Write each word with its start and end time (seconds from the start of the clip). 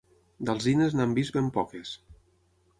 D'alzines 0.49 0.95
n'hem 0.97 1.13
vist 1.19 1.37
ben 1.37 1.53
poques. 1.61 1.95